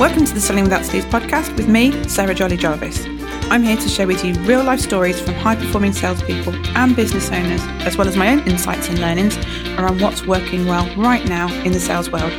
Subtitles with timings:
[0.00, 3.06] Welcome to the Selling Without Sleaze podcast with me, Sarah Jolly Jarvis.
[3.48, 7.30] I'm here to share with you real life stories from high performing salespeople and business
[7.30, 9.36] owners, as well as my own insights and learnings
[9.78, 12.32] around what's working well right now in the sales world,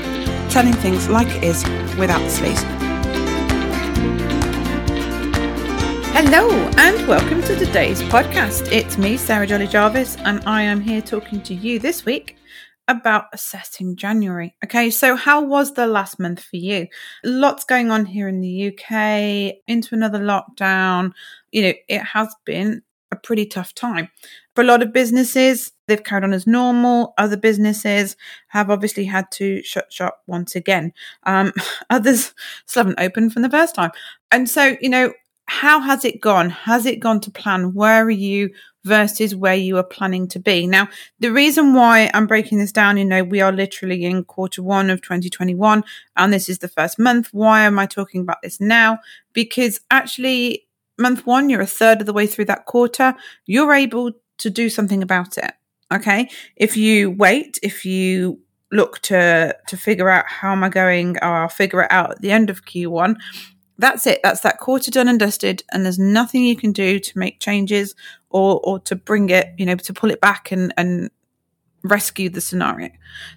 [0.51, 1.63] telling things like it is
[1.97, 2.61] without the sleeves.
[6.11, 8.69] Hello, and welcome to today's podcast.
[8.69, 12.35] It's me, Sarah Jolly Jarvis, and I am here talking to you this week
[12.87, 14.55] about assessing January.
[14.63, 16.87] Okay, so how was the last month for you?
[17.23, 21.11] Lots going on here in the UK, into another lockdown.
[21.51, 24.09] You know, it has been a pretty tough time.
[24.55, 27.13] For a lot of businesses, they've carried on as normal.
[27.17, 28.15] Other businesses
[28.49, 30.93] have obviously had to shut shop once again.
[31.23, 31.53] Um,
[31.89, 32.33] others
[32.65, 33.91] still haven't opened from the first time.
[34.31, 35.13] And so, you know,
[35.47, 36.49] how has it gone?
[36.49, 37.73] Has it gone to plan?
[37.73, 38.49] Where are you
[38.83, 40.65] versus where you are planning to be?
[40.65, 44.63] Now, the reason why I'm breaking this down, you know, we are literally in quarter
[44.63, 45.83] one of 2021
[46.15, 47.29] and this is the first month.
[47.31, 48.99] Why am I talking about this now?
[49.33, 53.15] Because actually, month one, you're a third of the way through that quarter.
[53.45, 55.51] You're able to do something about it.
[55.93, 56.29] Okay.
[56.55, 58.39] If you wait, if you
[58.71, 62.21] look to to figure out how am I going, or I'll figure it out at
[62.21, 63.15] the end of Q1
[63.77, 64.21] that's it.
[64.23, 67.95] That's that quarter done and dusted, and there's nothing you can do to make changes
[68.29, 71.09] or or to bring it, you know, to pull it back and and
[71.83, 72.89] rescue the scenario.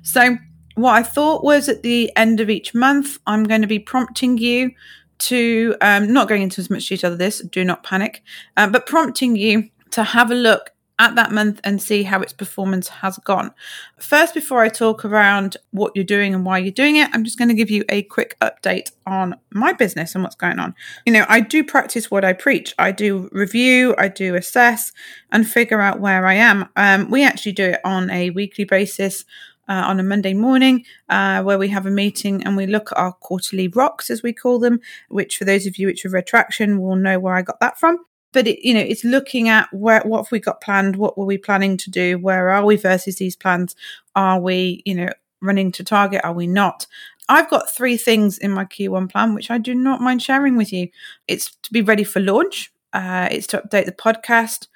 [0.03, 0.37] So
[0.75, 4.39] what I thought was at the end of each month, I'm going to be prompting
[4.39, 4.73] you
[5.19, 7.41] to um, not going into as much detail of this.
[7.41, 8.23] Do not panic,
[8.57, 12.33] uh, but prompting you to have a look at that month and see how its
[12.33, 13.53] performance has gone.
[13.99, 17.39] First, before I talk around what you're doing and why you're doing it, I'm just
[17.39, 20.75] going to give you a quick update on my business and what's going on.
[21.07, 22.75] You know, I do practice what I preach.
[22.79, 24.93] I do review, I do assess,
[25.31, 26.69] and figure out where I am.
[26.77, 29.25] Um, we actually do it on a weekly basis.
[29.71, 32.97] Uh, on a Monday morning, uh, where we have a meeting and we look at
[32.97, 36.27] our quarterly rocks, as we call them, which for those of you which have read
[36.27, 37.99] Traction will know where I got that from
[38.33, 40.97] but it, you know it's looking at where what have we got planned?
[40.97, 42.19] What were we planning to do?
[42.19, 43.75] Where are we versus these plans?
[44.15, 45.09] Are we you know
[45.41, 46.23] running to target?
[46.25, 46.87] Are we not?
[47.29, 50.73] I've got three things in my q1 plan which i do not mind sharing with
[50.73, 50.89] you.
[51.27, 54.69] It's to be ready for launch uh, it's to update the podcast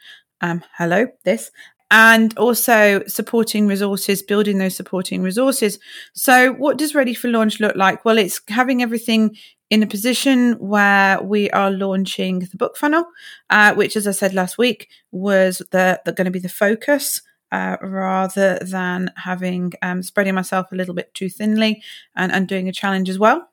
[0.43, 1.51] um, hello this
[1.93, 5.79] and also supporting resources, building those supporting resources.
[6.15, 8.03] So, what does ready for launch look like?
[8.05, 9.37] Well, it's having everything
[9.73, 13.07] in a position where we are launching the book funnel,
[13.49, 17.23] uh, which, as I said last week, was the, the going to be the focus.
[17.51, 21.83] Uh, rather than having um, spreading myself a little bit too thinly
[22.17, 23.52] and, and doing a challenge as well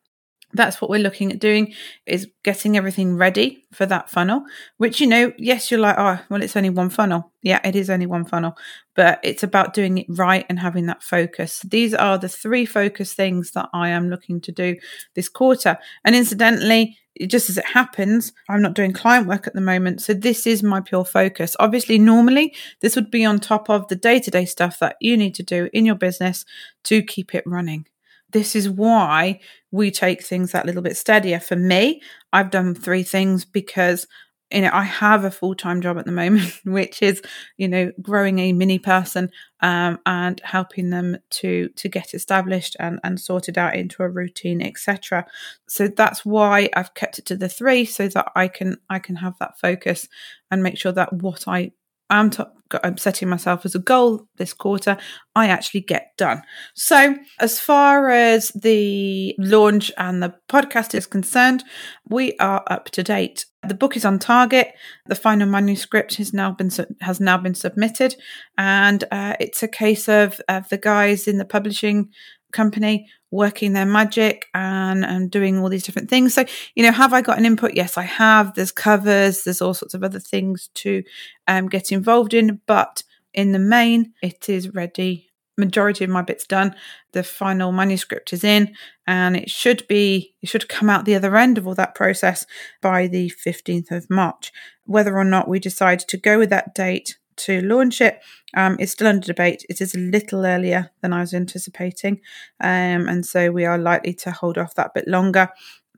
[0.53, 1.73] that's what we're looking at doing
[2.05, 4.43] is getting everything ready for that funnel
[4.77, 7.31] which you know yes you're like oh well it's only one funnel.
[7.41, 8.57] Yeah it is only one funnel
[8.95, 11.61] but it's about doing it right and having that focus.
[11.61, 14.75] These are the three focus things that i am looking to do
[15.13, 15.77] this quarter.
[16.03, 20.13] And incidentally just as it happens i'm not doing client work at the moment so
[20.13, 21.55] this is my pure focus.
[21.59, 25.43] Obviously normally this would be on top of the day-to-day stuff that you need to
[25.43, 26.45] do in your business
[26.85, 27.85] to keep it running
[28.31, 29.39] this is why
[29.71, 31.39] we take things that little bit steadier.
[31.39, 32.01] For me,
[32.33, 34.07] I've done three things because
[34.51, 37.21] you know, I have a full time job at the moment, which is,
[37.57, 39.29] you know, growing a mini person
[39.61, 44.61] um, and helping them to to get established and and sorted out into a routine,
[44.61, 45.25] etc.
[45.67, 49.17] So that's why I've kept it to the three, so that I can I can
[49.17, 50.07] have that focus
[50.49, 51.71] and make sure that what I
[52.09, 52.43] I'm, t-
[52.83, 54.97] I'm setting myself as a goal this quarter,
[55.35, 56.41] I actually get done.
[56.75, 61.63] So, as far as the launch and the podcast is concerned,
[62.07, 63.45] we are up to date.
[63.67, 64.73] The book is on target.
[65.05, 66.71] The final manuscript has now been
[67.01, 68.15] has now been submitted,
[68.57, 72.09] and uh, it's a case of, of the guys in the publishing
[72.51, 76.33] company working their magic and, and doing all these different things.
[76.33, 77.75] So, you know, have I got an input?
[77.75, 78.55] Yes, I have.
[78.55, 81.03] There's covers, there's all sorts of other things to
[81.47, 83.03] um, get involved in, but
[83.33, 85.28] in the main, it is ready.
[85.59, 86.75] Majority of my bits done.
[87.11, 88.73] The final manuscript is in,
[89.05, 92.45] and it should be it should come out the other end of all that process
[92.81, 94.51] by the 15th of March.
[94.85, 98.19] Whether or not we decide to go with that date to launch it
[98.55, 99.65] um, is still under debate.
[99.69, 102.21] It is a little earlier than I was anticipating,
[102.59, 105.49] um, and so we are likely to hold off that bit longer,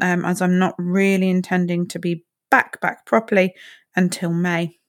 [0.01, 3.53] um, as I'm not really intending to be back back properly
[3.95, 4.81] until May.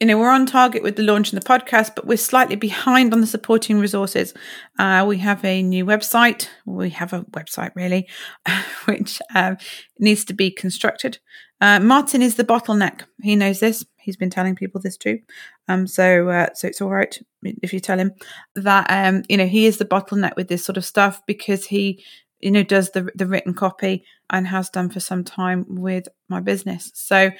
[0.00, 3.14] You know, we're on target with the launch of the podcast, but we're slightly behind
[3.14, 4.34] on the supporting resources.
[4.78, 6.48] Uh, we have a new website.
[6.66, 8.06] We have a website, really,
[8.84, 9.56] which um,
[9.98, 11.18] needs to be constructed.
[11.62, 13.04] Uh, Martin is the bottleneck.
[13.22, 13.86] He knows this.
[13.96, 15.20] He's been telling people this too.
[15.66, 18.12] Um, so uh, so it's all right if you tell him
[18.54, 22.04] that um, you know he is the bottleneck with this sort of stuff because he
[22.40, 26.40] you know, does the the written copy and has done for some time with my
[26.40, 26.90] business.
[26.94, 27.30] So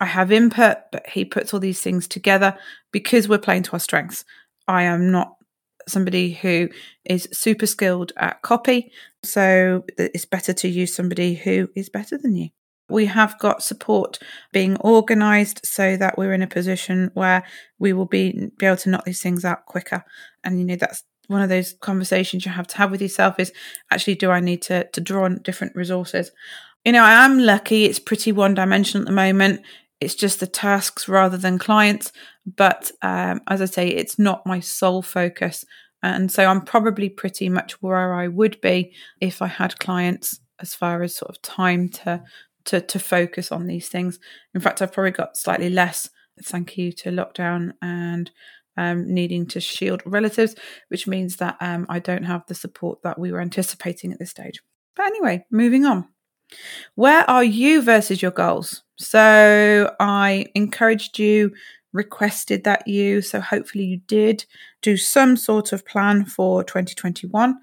[0.00, 2.56] I have input, but he puts all these things together
[2.90, 4.24] because we're playing to our strengths.
[4.66, 5.36] I am not
[5.86, 6.68] somebody who
[7.04, 8.92] is super skilled at copy,
[9.22, 12.48] so it's better to use somebody who is better than you.
[12.88, 14.18] We have got support
[14.52, 17.44] being organized so that we're in a position where
[17.78, 20.04] we will be, be able to knock these things out quicker.
[20.42, 23.52] And, you know, that's one of those conversations you have to have with yourself is
[23.92, 26.32] actually, do I need to, to draw on different resources?
[26.84, 27.84] You know, I am lucky.
[27.84, 29.60] It's pretty one dimensional at the moment.
[30.00, 32.12] It's just the tasks rather than clients.
[32.46, 35.64] But um, as I say, it's not my sole focus.
[36.02, 40.74] And so I'm probably pretty much where I would be if I had clients as
[40.74, 42.22] far as sort of time to
[42.66, 44.18] to to focus on these things.
[44.54, 46.08] In fact, I've probably got slightly less
[46.42, 48.30] thank you to lockdown and
[48.76, 50.54] um, needing to shield relatives,
[50.88, 54.30] which means that um, I don't have the support that we were anticipating at this
[54.30, 54.60] stage.
[54.96, 56.08] But anyway, moving on.
[56.94, 58.82] Where are you versus your goals?
[58.96, 61.52] So I encouraged you,
[61.92, 64.44] requested that you, so hopefully you did
[64.82, 67.58] do some sort of plan for 2021.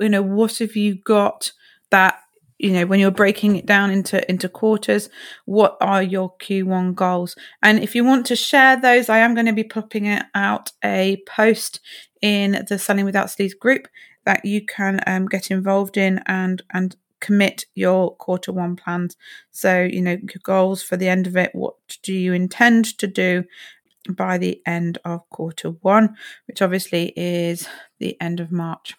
[0.00, 1.52] You know, what have you got
[1.90, 2.18] that
[2.58, 5.10] you know when you're breaking it down into into quarters
[5.44, 9.46] what are your q1 goals and if you want to share those i am going
[9.46, 11.80] to be popping out a post
[12.22, 13.88] in the selling without sleaze group
[14.24, 19.16] that you can um, get involved in and and commit your quarter one plans
[19.50, 23.06] so you know your goals for the end of it what do you intend to
[23.06, 23.44] do
[24.10, 26.14] by the end of quarter one
[26.46, 27.66] which obviously is
[28.00, 28.94] the end of march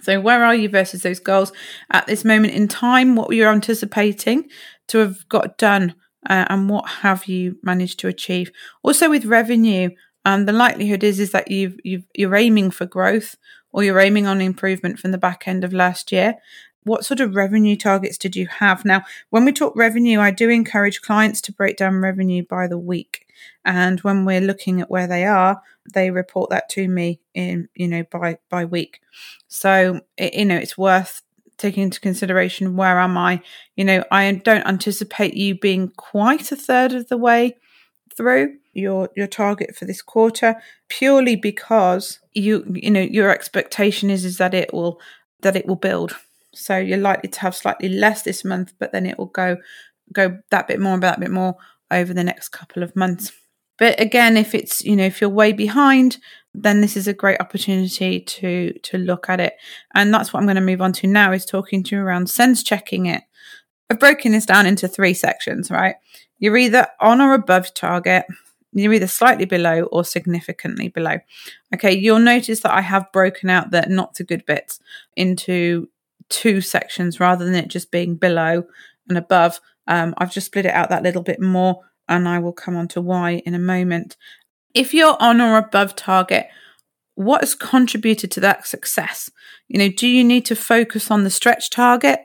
[0.00, 1.52] so, where are you versus those goals
[1.90, 3.16] at this moment in time?
[3.16, 4.48] What were you anticipating
[4.88, 5.94] to have got done,
[6.28, 8.50] uh, and what have you managed to achieve?
[8.82, 9.90] Also, with revenue,
[10.24, 13.36] um, the likelihood is is that you've, you've you're aiming for growth
[13.72, 16.34] or you're aiming on improvement from the back end of last year.
[16.84, 18.84] What sort of revenue targets did you have?
[18.84, 22.78] Now, when we talk revenue, I do encourage clients to break down revenue by the
[22.78, 23.26] week.
[23.64, 27.88] And when we're looking at where they are, they report that to me in, you
[27.88, 29.00] know, by, by week.
[29.48, 31.22] So, it, you know, it's worth
[31.58, 33.42] taking into consideration where am I?
[33.76, 37.56] You know, I don't anticipate you being quite a third of the way
[38.16, 40.56] through your your target for this quarter
[40.88, 45.00] purely because you you know your expectation is is that it will
[45.40, 46.16] that it will build
[46.54, 49.56] so you're likely to have slightly less this month but then it will go
[50.12, 51.56] go that bit more and that bit more
[51.90, 53.32] over the next couple of months
[53.78, 56.18] but again, if it's, you know, if you're way behind,
[56.52, 59.54] then this is a great opportunity to to look at it.
[59.94, 62.28] And that's what I'm going to move on to now is talking to you around
[62.28, 63.22] sense checking it.
[63.88, 65.94] I've broken this down into three sections, right?
[66.38, 68.26] You're either on or above target,
[68.72, 71.18] you're either slightly below or significantly below.
[71.74, 74.80] Okay, you'll notice that I have broken out the not so good bits
[75.16, 75.88] into
[76.28, 78.64] two sections rather than it just being below
[79.08, 79.60] and above.
[79.86, 82.88] Um, I've just split it out that little bit more and I will come on
[82.88, 84.16] to why in a moment.
[84.74, 86.48] If you're on or above target,
[87.14, 89.30] what has contributed to that success?
[89.66, 92.20] You know, do you need to focus on the stretch target,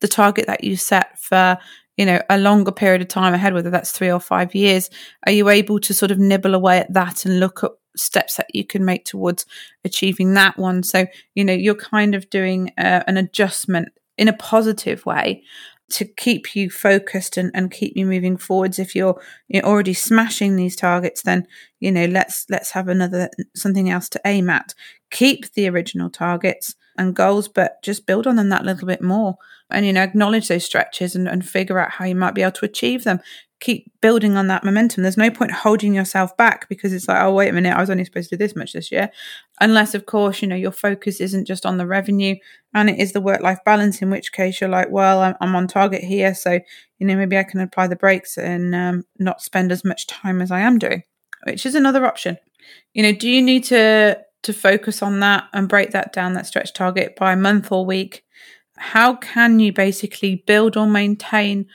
[0.00, 1.58] the target that you set for,
[1.96, 4.88] you know, a longer period of time ahead, whether that's three or five years?
[5.26, 8.54] Are you able to sort of nibble away at that and look at steps that
[8.54, 9.46] you can make towards
[9.84, 10.82] achieving that one?
[10.82, 15.42] So, you know, you're kind of doing uh, an adjustment in a positive way
[15.90, 20.56] to keep you focused and, and keep you moving forwards if you're you're already smashing
[20.56, 21.46] these targets then
[21.80, 24.74] you know let's let's have another something else to aim at
[25.10, 29.36] keep the original targets and goals but just build on them that little bit more
[29.70, 32.52] and you know acknowledge those stretches and, and figure out how you might be able
[32.52, 33.20] to achieve them
[33.60, 35.02] keep building on that momentum.
[35.02, 37.90] There's no point holding yourself back because it's like, oh, wait a minute, I was
[37.90, 39.10] only supposed to do this much this year.
[39.60, 42.36] Unless, of course, you know, your focus isn't just on the revenue
[42.74, 45.54] and it is the work life balance, in which case you're like, well, I'm, I'm,
[45.54, 46.34] on target here.
[46.34, 46.58] So,
[46.98, 50.40] you know, maybe I can apply the brakes and um, not spend as much time
[50.40, 51.02] as I am doing,
[51.44, 52.38] which is another option.
[52.92, 56.46] You know, do you need to to focus on that and break that down, that
[56.46, 58.24] stretch target by month or week?
[58.76, 61.66] How can you basically build or maintain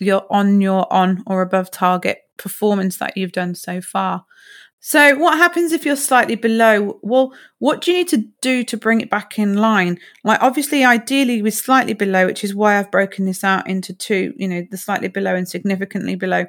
[0.00, 4.24] your on your on or above target performance that you've done so far.
[4.86, 6.98] So, what happens if you're slightly below?
[7.00, 9.98] Well, what do you need to do to bring it back in line?
[10.24, 14.34] Like, obviously, ideally, with slightly below, which is why I've broken this out into two,
[14.36, 16.44] you know, the slightly below and significantly below,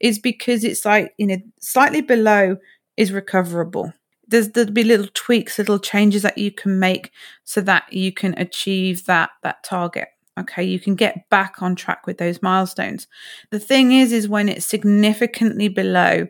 [0.00, 2.56] is because it's like, you know, slightly below
[2.96, 3.92] is recoverable.
[4.26, 7.12] There's there'll be little tweaks, little changes that you can make
[7.44, 10.08] so that you can achieve that that target.
[10.36, 13.06] Okay, you can get back on track with those milestones.
[13.50, 16.26] The thing is, is when it's significantly below,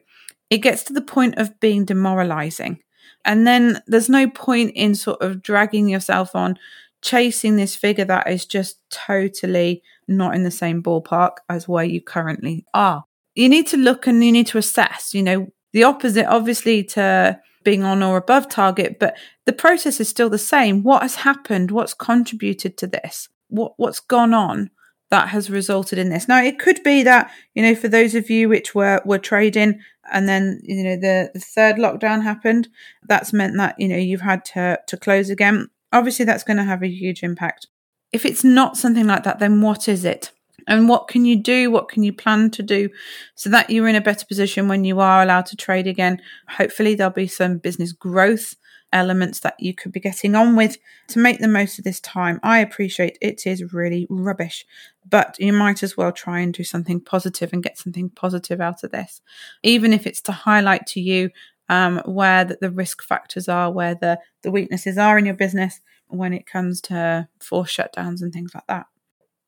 [0.51, 2.81] it gets to the point of being demoralizing.
[3.25, 6.59] And then there's no point in sort of dragging yourself on
[7.03, 12.01] chasing this figure that is just totally not in the same ballpark as where you
[12.01, 13.05] currently are.
[13.35, 17.39] You need to look and you need to assess, you know, the opposite, obviously, to
[17.65, 20.83] being on or above target, but the process is still the same.
[20.83, 21.71] What has happened?
[21.73, 23.29] What's contributed to this?
[23.49, 24.71] What what's gone on
[25.11, 26.29] that has resulted in this?
[26.29, 29.81] Now it could be that, you know, for those of you which were were trading
[30.13, 32.69] and then, you know, the, the third lockdown happened,
[33.09, 35.69] that's meant that, you know, you've had to to close again.
[35.93, 37.69] Obviously that's going to have a huge impact.
[38.13, 40.33] If it's not something like that, then what is it?
[40.69, 41.71] And what can you do?
[41.71, 42.89] What can you plan to do
[43.37, 46.21] so that you're in a better position when you are allowed to trade again?
[46.49, 48.55] Hopefully, there'll be some business growth
[48.93, 50.79] elements that you could be getting on with
[51.09, 52.41] to make the most of this time.
[52.43, 54.65] I appreciate it is really rubbish,
[55.09, 58.85] but you might as well try and do something positive and get something positive out
[58.85, 59.21] of this,
[59.63, 61.31] even if it's to highlight to you
[61.69, 65.81] um, where that the risk factors are, where the, the weaknesses are in your business
[66.09, 68.87] when it comes to forced shutdowns and things like that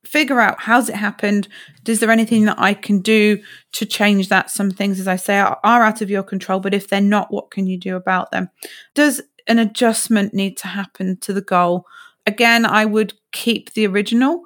[0.05, 1.49] figure out how's it happened.
[1.87, 3.41] Is there anything that i can do
[3.73, 4.51] to change that?
[4.51, 7.33] Some things as i say are, are, out of your control but if they're not
[7.33, 8.51] what can you do about them?
[8.95, 11.87] Does an adjustment need to happen to the goal?
[12.27, 14.43] Again i would keep the original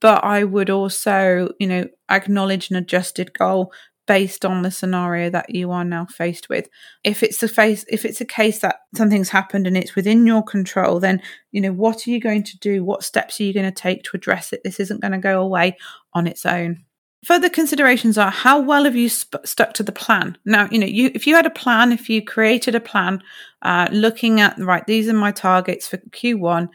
[0.00, 3.72] but i would also you know acknowledge an adjusted goal
[4.06, 6.68] based on the scenario that you are now faced with.
[7.04, 10.42] If it's a face if it's a case that something's happened and it's within your
[10.42, 11.20] control, then
[11.52, 12.84] you know what are you going to do?
[12.84, 14.62] What steps are you going to take to address it?
[14.64, 15.76] This isn't going to go away
[16.14, 16.84] on its own.
[17.24, 20.38] Further considerations are how well have you sp- stuck to the plan?
[20.44, 23.20] Now, you know, you if you had a plan, if you created a plan,
[23.62, 26.68] uh, looking at right, these are my targets for Q1.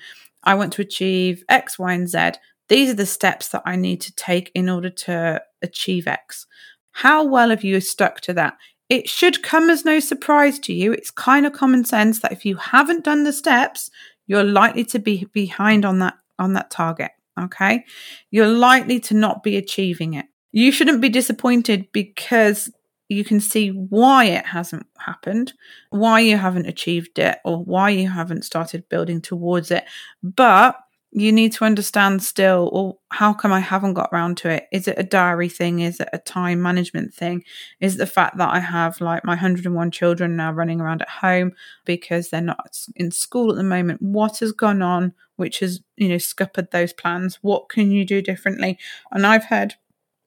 [0.44, 2.32] I want to achieve X, Y, and Z.
[2.68, 6.48] These are the steps that I need to take in order to achieve X.
[6.92, 8.58] How well have you stuck to that?
[8.90, 10.92] It should come as no surprise to you.
[10.92, 13.90] It's kind of common sense that if you haven't done the steps,
[14.28, 17.86] you're likely to be behind on that on that target, okay?
[18.32, 20.26] You're likely to not be achieving it.
[20.52, 22.70] You shouldn't be disappointed because
[23.10, 25.54] you can see why it hasn't happened,
[25.90, 29.84] why you haven't achieved it, or why you haven't started building towards it.
[30.24, 30.78] But
[31.14, 34.68] you need to understand still, well, how come I haven't got around to it?
[34.72, 35.80] Is it a diary thing?
[35.80, 37.44] Is it a time management thing?
[37.82, 41.52] Is the fact that I have like my 101 children now running around at home
[41.84, 44.02] because they're not in school at the moment?
[44.02, 47.40] What has gone on which has, you know, scuppered those plans?
[47.42, 48.80] What can you do differently?
[49.12, 49.76] And I've heard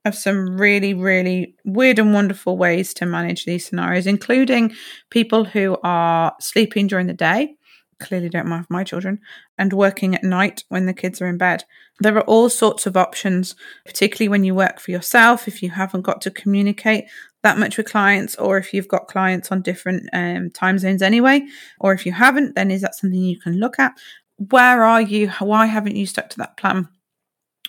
[0.05, 4.75] of some really, really weird and wonderful ways to manage these scenarios, including
[5.09, 7.57] people who are sleeping during the day
[8.01, 9.21] clearly don't mind my children,
[9.59, 11.65] and working at night when the kids are in bed.
[12.01, 16.03] There are all sorts of options, particularly when you work for yourself, if you haven't
[16.03, 17.05] got to communicate
[17.43, 21.47] that much with clients, or if you've got clients on different um, time zones anyway,
[21.79, 23.93] or if you haven't, then is that something you can look at?
[24.37, 25.29] Where are you?
[25.39, 26.89] Why haven't you stuck to that plan?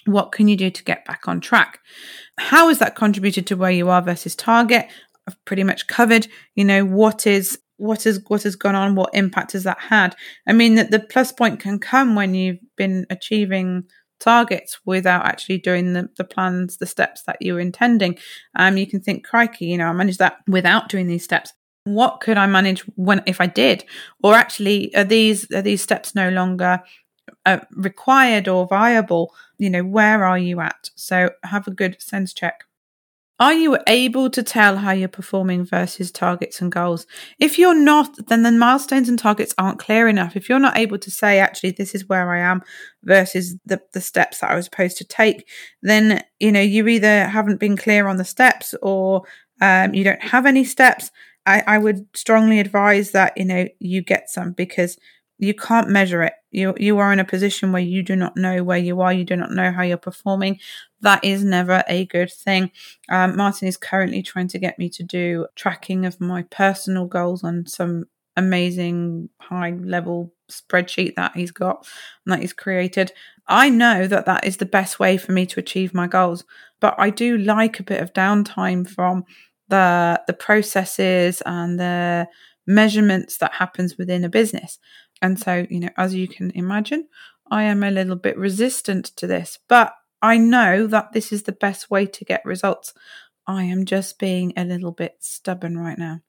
[0.05, 1.79] What can you do to get back on track?
[2.38, 4.88] How has that contributed to where you are versus target?
[5.27, 9.13] I've pretty much covered, you know, what is what has what has gone on what
[9.13, 10.15] impact has that had?
[10.48, 13.86] I mean that the plus point can come when you've been achieving
[14.20, 18.17] targets without actually doing the, the plans the steps that you were intending.
[18.55, 21.53] Um you can think crikey you know i managed that without doing these steps.
[21.84, 23.84] What could i manage when if i did?
[24.24, 26.82] Or actually are these are these steps no longer
[27.46, 29.34] uh, required or viable?
[29.58, 30.89] You know where are you at?
[30.96, 32.63] So have a good sense check
[33.39, 37.05] are you able to tell how you're performing versus targets and goals?
[37.37, 40.37] If you're not, then the milestones and targets aren't clear enough.
[40.37, 42.61] If you're not able to say, actually, this is where I am
[43.03, 45.49] versus the, the steps that I was supposed to take,
[45.81, 49.23] then, you know, you either haven't been clear on the steps or
[49.59, 51.11] um, you don't have any steps.
[51.45, 54.97] I, I would strongly advise that, you know, you get some because
[55.37, 56.33] you can't measure it.
[56.55, 59.12] You you are in a position where you do not know where you are.
[59.13, 60.59] You do not know how you're performing.
[61.01, 62.71] That is never a good thing.
[63.09, 67.43] Um, Martin is currently trying to get me to do tracking of my personal goals
[67.43, 68.05] on some
[68.38, 71.88] amazing high level spreadsheet that he's got
[72.25, 73.12] and that he's created.
[73.47, 76.43] I know that that is the best way for me to achieve my goals,
[76.79, 79.25] but I do like a bit of downtime from
[79.67, 82.27] the the processes and the
[82.67, 84.79] measurements that happens within a business.
[85.22, 87.07] And so, you know, as you can imagine,
[87.50, 91.51] I am a little bit resistant to this, but I know that this is the
[91.51, 92.93] best way to get results.
[93.48, 96.22] I am just being a little bit stubborn right now.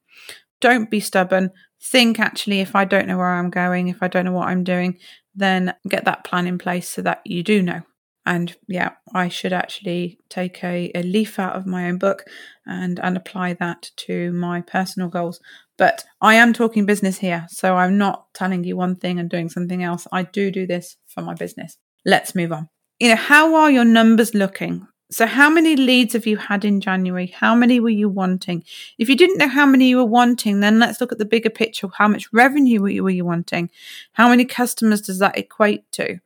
[0.61, 1.51] Don't be stubborn.
[1.83, 4.65] Think actually, if I don't know where I'm going, if I don't know what I'm
[4.65, 4.99] doing,
[5.35, 7.83] then get that plan in place so that you do know.
[8.27, 12.25] And yeah, I should actually take a, a leaf out of my own book
[12.67, 15.41] and, and apply that to my personal goals.
[15.79, 17.47] But I am talking business here.
[17.49, 20.09] So I'm not telling you one thing and doing something else.
[20.11, 21.79] I do do this for my business.
[22.05, 22.69] Let's move on.
[22.99, 24.89] You know, how are your numbers looking?
[25.09, 27.29] So, how many leads have you had in January?
[27.29, 28.65] How many were you wanting?
[28.99, 31.51] If you didn't know how many you were wanting, then let's look at the bigger
[31.51, 31.87] picture.
[31.97, 33.71] How much revenue were you, were you wanting?
[34.15, 36.19] How many customers does that equate to?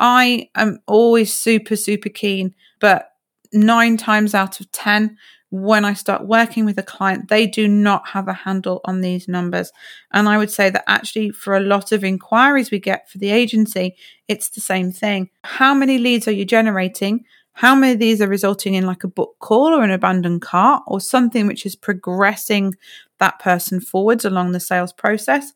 [0.00, 3.10] I am always super, super keen, but
[3.52, 5.16] nine times out of 10,
[5.50, 9.28] when I start working with a client, they do not have a handle on these
[9.28, 9.72] numbers.
[10.12, 13.30] And I would say that actually, for a lot of inquiries we get for the
[13.30, 13.96] agency,
[14.28, 15.28] it's the same thing.
[15.44, 17.24] How many leads are you generating?
[17.52, 20.84] How many of these are resulting in like a book call or an abandoned cart
[20.86, 22.74] or something which is progressing
[23.18, 25.52] that person forwards along the sales process?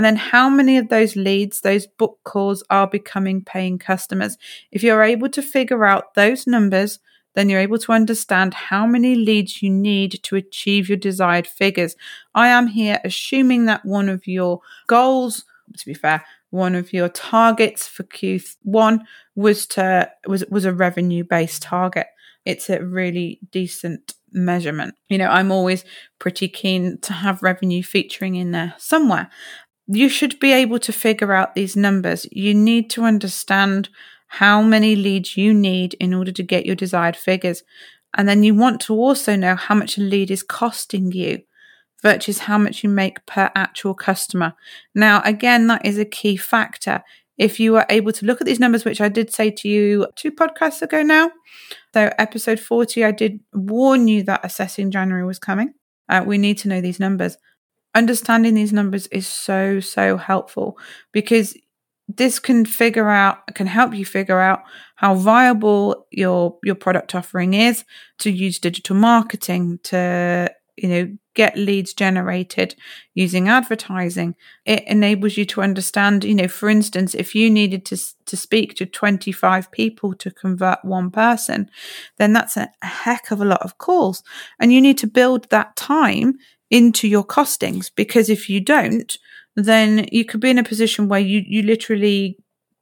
[0.00, 4.38] And then how many of those leads, those book calls are becoming paying customers?
[4.72, 7.00] If you're able to figure out those numbers,
[7.34, 11.96] then you're able to understand how many leads you need to achieve your desired figures.
[12.34, 15.44] I am here assuming that one of your goals,
[15.76, 19.00] to be fair, one of your targets for Q1
[19.34, 22.06] was to was was a revenue based target.
[22.46, 24.94] It's a really decent measurement.
[25.10, 25.84] You know, I'm always
[26.18, 29.28] pretty keen to have revenue featuring in there somewhere.
[29.86, 32.26] You should be able to figure out these numbers.
[32.30, 33.88] You need to understand
[34.28, 37.64] how many leads you need in order to get your desired figures.
[38.16, 41.40] And then you want to also know how much a lead is costing you
[42.02, 44.54] versus how much you make per actual customer.
[44.94, 47.02] Now, again, that is a key factor.
[47.36, 50.06] If you are able to look at these numbers, which I did say to you
[50.14, 51.30] two podcasts ago now,
[51.94, 55.72] so episode 40, I did warn you that assessing January was coming.
[56.08, 57.36] Uh, we need to know these numbers.
[57.94, 60.78] Understanding these numbers is so, so helpful
[61.12, 61.56] because
[62.16, 64.62] this can figure out can help you figure out
[64.96, 67.84] how viable your your product offering is
[68.18, 72.74] to use digital marketing to you know get leads generated
[73.14, 74.34] using advertising.
[74.64, 78.74] It enables you to understand you know for instance if you needed to to speak
[78.74, 81.70] to 25 people to convert one person
[82.18, 84.22] then that's a, heck of a lot of calls.
[84.58, 86.38] And you need to build that time
[86.70, 89.16] into your costings because if you don't
[89.56, 92.38] then you could be in a position where you you literally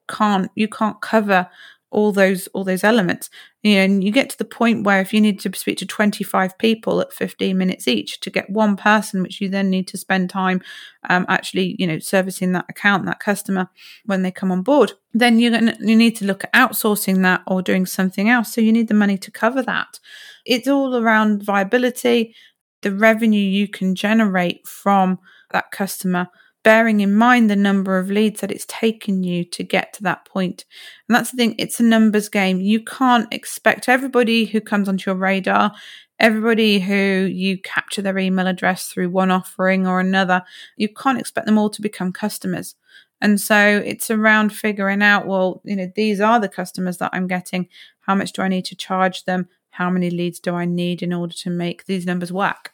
[0.09, 1.49] can't you can't cover
[1.91, 3.31] all those all those elements.
[3.63, 5.87] You know, and you get to the point where if you need to speak to
[5.87, 9.99] 25 people at 15 minutes each to get one person which you then need to
[9.99, 10.63] spend time
[11.09, 13.69] um, actually you know servicing that account that customer
[14.05, 17.43] when they come on board then you're gonna, you need to look at outsourcing that
[17.47, 18.53] or doing something else.
[18.53, 19.99] So you need the money to cover that.
[20.45, 22.35] It's all around viability
[22.83, 25.19] the revenue you can generate from
[25.51, 26.29] that customer
[26.65, 30.25] bearing in mind the number of leads that it's taken you to get to that
[30.27, 30.65] point.
[31.09, 32.61] And that's the thing, it's a numbers game.
[32.61, 35.73] You can't expect everybody who comes onto your radar,
[36.19, 36.95] everybody who
[37.33, 40.43] you capture their email address through one offering or another,
[40.77, 42.75] you can't expect them all to become customers.
[43.21, 47.27] And so it's around figuring out, well, you know, these are the customers that I'm
[47.27, 47.69] getting.
[48.01, 49.49] How much do I need to charge them?
[49.79, 52.73] How many leads do I need in order to make these numbers work?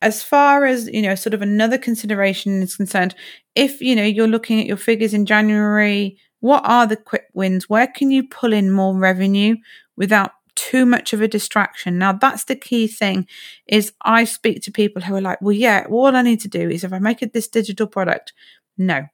[0.00, 3.16] As far as, you know, sort of another consideration is concerned,
[3.56, 7.68] if, you know, you're looking at your figures in January, what are the quick wins?
[7.68, 9.56] Where can you pull in more revenue
[9.96, 11.98] without too much of a distraction.
[11.98, 13.26] Now that's the key thing
[13.66, 16.68] is I speak to people who are like, well, yeah, all I need to do
[16.68, 18.32] is if I make it this digital product,
[18.76, 19.06] no,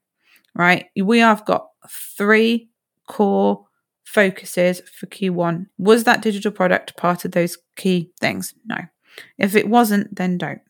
[0.55, 0.87] right?
[1.01, 2.69] We have got three
[3.07, 3.66] core
[4.07, 5.67] focuses for Q1.
[5.77, 8.55] Was that digital product part of those key things?
[8.65, 8.77] No.
[9.37, 10.61] If it wasn't, then don't.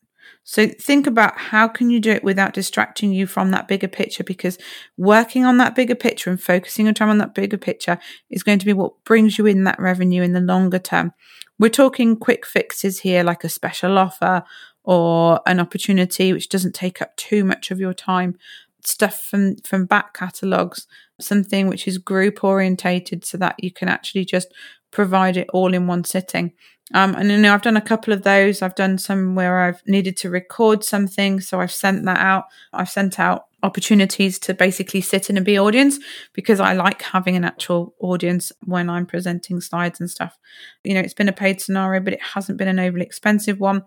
[0.43, 4.23] So think about how can you do it without distracting you from that bigger picture
[4.23, 4.57] because
[4.97, 8.59] working on that bigger picture and focusing your time on that bigger picture is going
[8.59, 11.11] to be what brings you in that revenue in the longer term.
[11.59, 14.43] We're talking quick fixes here like a special offer
[14.83, 18.37] or an opportunity which doesn't take up too much of your time
[18.83, 20.87] stuff from from back catalogs
[21.19, 24.53] something which is group orientated so that you can actually just
[24.91, 26.53] provide it all in one sitting
[26.93, 28.61] um, and you know, I've done a couple of those.
[28.61, 32.45] I've done some where I've needed to record something, so I've sent that out.
[32.71, 35.99] I've sent out opportunities to basically sit in and be audience
[36.33, 40.37] because I like having an actual audience when I'm presenting slides and stuff.
[40.83, 43.83] You know, it's been a paid scenario, but it hasn't been an overly expensive one.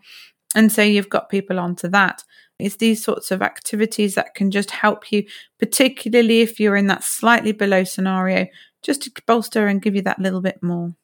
[0.54, 2.22] And so you've got people onto that.
[2.60, 5.24] It's these sorts of activities that can just help you,
[5.58, 8.46] particularly if you're in that slightly below scenario,
[8.82, 10.94] just to bolster and give you that little bit more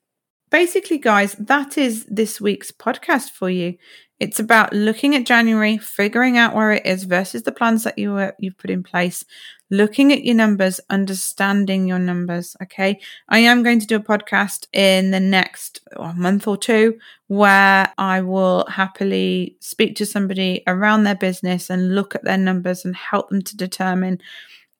[0.51, 3.77] basically, guys, that is this week's podcast for you.
[4.19, 8.13] It's about looking at January, figuring out where it is versus the plans that you
[8.13, 9.25] were, you've put in place,
[9.71, 12.57] looking at your numbers, understanding your numbers.
[12.63, 13.01] Okay.
[13.29, 15.81] I am going to do a podcast in the next
[16.15, 22.15] month or two where I will happily speak to somebody around their business and look
[22.15, 24.21] at their numbers and help them to determine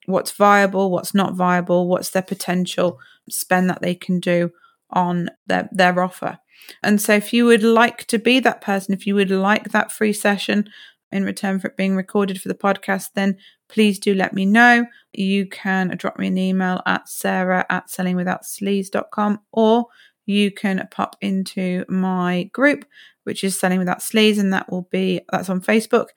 [0.07, 4.53] what's viable, what's not viable, what's their potential spend that they can do
[4.91, 6.39] on their, their offer.
[6.83, 9.93] And so, if you would like to be that person, if you would like that
[9.93, 10.69] free session
[11.13, 13.37] in return for it being recorded for the podcast, then
[13.69, 14.87] please do let me know.
[15.13, 19.87] You can drop me an email at sarah at sellingwithoutsleaze.com or
[20.27, 22.85] you can pop into my group,
[23.25, 26.09] which is Selling Without Sleaze, and that will be that's on Facebook.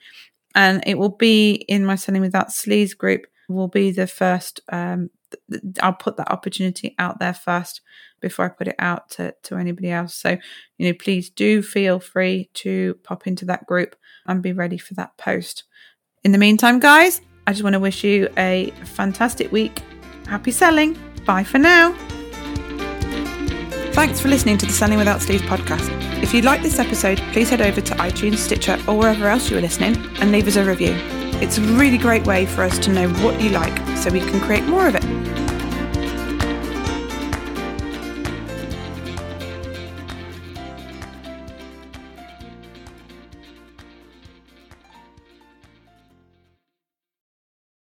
[0.55, 5.11] And it will be in my Selling Without Sleaze group, will be the first um,
[5.81, 7.81] I'll put that opportunity out there first
[8.21, 10.15] before I put it out to, to anybody else.
[10.15, 10.37] So,
[10.77, 14.93] you know, please do feel free to pop into that group and be ready for
[14.95, 15.63] that post.
[16.23, 19.81] In the meantime, guys, I just want to wish you a fantastic week.
[20.27, 20.95] Happy selling.
[21.25, 21.93] Bye for now.
[23.91, 25.89] Thanks for listening to the Selling Without Sleaze podcast.
[26.21, 29.57] If you like this episode, please head over to iTunes, Stitcher, or wherever else you
[29.57, 30.93] are listening and leave us a review.
[31.41, 34.39] It's a really great way for us to know what you like so we can
[34.41, 35.28] create more of it.